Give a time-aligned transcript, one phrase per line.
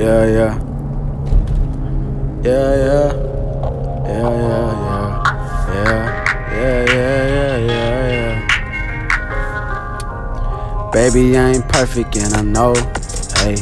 [0.00, 0.56] Yeah, yeah.
[2.42, 3.12] Yeah, yeah.
[4.08, 5.12] Yeah, yeah, yeah.
[5.68, 8.34] Yeah, yeah, yeah, yeah, yeah.
[10.90, 12.72] Baby, I ain't perfect and I know.
[13.36, 13.56] Hey,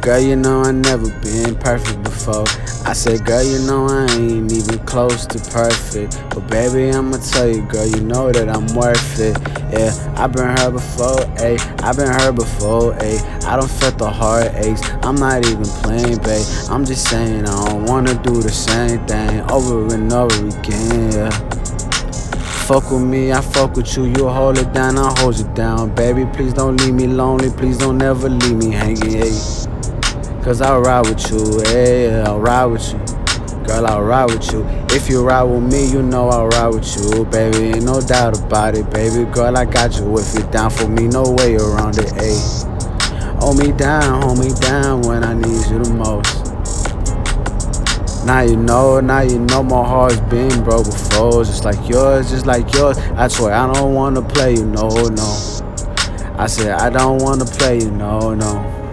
[0.00, 2.46] girl, you know I never been perfect before.
[2.88, 6.22] I said, girl, you know I ain't even close to perfect.
[6.30, 9.36] But baby, I'ma tell you, girl, you know that I'm worth it.
[9.72, 11.58] Yeah, I've been hurt before, ayy.
[11.82, 13.20] I've been hurt before, ayy.
[13.42, 14.80] I don't felt the heartaches.
[15.02, 16.46] I'm not even playing, babe.
[16.70, 21.30] I'm just saying I don't wanna do the same thing over and over again, yeah.
[22.68, 24.04] Fuck with me, I fuck with you.
[24.04, 25.92] You hold it down, I hold you down.
[25.96, 27.50] Baby, please don't leave me lonely.
[27.50, 29.75] Please don't ever leave me hanging, ayy.
[30.46, 32.98] Cause I'll ride with you, yeah, I'll ride with you.
[33.66, 34.64] Girl, I'll ride with you.
[34.90, 37.74] If you ride with me, you know I'll ride with you, baby.
[37.74, 39.28] Ain't no doubt about it, baby.
[39.32, 40.16] Girl, I got you.
[40.16, 43.40] If you're down for me, no way around it, ayy.
[43.40, 46.46] Hold me down, hold me down when I need you the most.
[48.24, 51.42] Now you know, now you know my heart's been broke before.
[51.42, 52.98] Just like yours, just like yours.
[53.16, 55.64] I swear I don't wanna play you, no, no.
[56.38, 58.85] I said I don't wanna play you, no, no.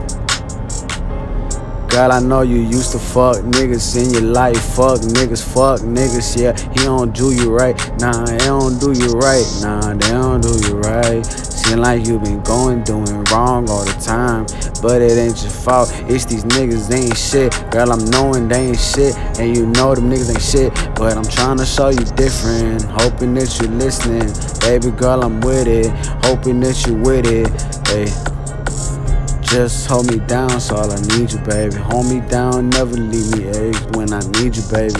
[1.94, 4.60] Girl, I know you used to fuck niggas in your life.
[4.74, 6.58] Fuck niggas, fuck niggas, yeah.
[6.72, 7.78] He don't do you right.
[8.00, 9.46] Nah, he don't do you right.
[9.62, 11.24] Nah, they don't do you right.
[11.24, 14.48] Seem like you been going, doing wrong all the time.
[14.82, 15.94] But it ain't your fault.
[16.10, 17.54] It's these niggas, they ain't shit.
[17.70, 19.16] Girl, I'm knowing they ain't shit.
[19.40, 20.74] And you know them niggas ain't shit.
[20.96, 22.82] But I'm trying to show you different.
[22.86, 24.34] Hoping that you listening.
[24.62, 25.92] Baby girl, I'm with it.
[26.26, 27.50] Hoping that you with it.
[27.88, 28.33] Hey.
[29.54, 31.76] Just hold me down, that's all I need you, baby.
[31.76, 35.00] Hold me down, never leave me, eh, when I need you, baby.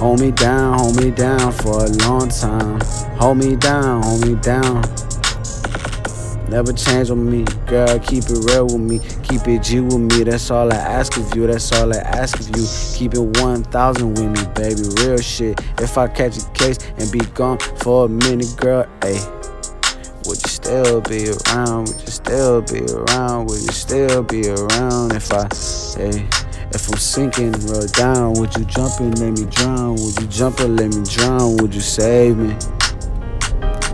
[0.00, 2.80] Hold me down, hold me down for a long time.
[3.20, 4.82] Hold me down, hold me down.
[6.48, 7.96] Never change on me, girl.
[8.00, 8.98] Keep it real with me.
[9.22, 10.24] Keep it G with me.
[10.24, 11.46] That's all I ask of you.
[11.46, 12.66] That's all I ask of you.
[12.96, 14.82] Keep it 1,000 with me, baby.
[15.04, 15.60] Real shit.
[15.80, 19.33] If I catch a case and be gone for a minute, girl, ayy.
[20.64, 21.88] Still be around?
[21.88, 23.48] Would you still be around?
[23.50, 25.42] Would you still be around if I,
[26.00, 26.26] hey,
[26.72, 28.32] if I'm sinking real down?
[28.40, 29.96] Would you jump and let me drown?
[29.96, 31.58] Would you jump and let me drown?
[31.58, 32.54] Would you save me?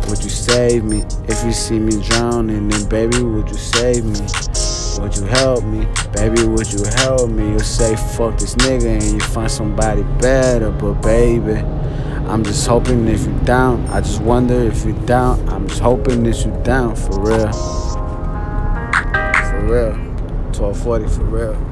[0.06, 2.68] Would you save me if you see me drowning?
[2.68, 4.20] Then baby, would you save me?
[5.02, 5.88] Would you help me?
[6.12, 7.50] Baby, would you help me?
[7.50, 11.64] You'll say fuck this nigga and you find somebody better, but baby.
[12.30, 13.84] I'm just hoping if you're down.
[13.88, 15.48] I just wonder if you're down.
[15.48, 17.52] I'm just hoping that you're down for real.
[19.50, 19.96] For real.
[20.54, 21.69] 1240 for real.